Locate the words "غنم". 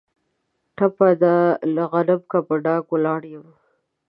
1.91-2.19